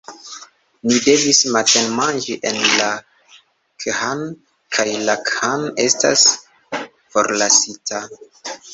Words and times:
Ni 0.91 0.95
devis 1.07 1.41
matenmanĝi 1.55 2.37
en 2.53 2.57
la 2.81 2.89
khan 3.93 4.25
kaj 4.79 4.89
la 5.11 5.19
khan 5.31 5.71
estas 5.87 6.29
forlasita! 6.91 8.07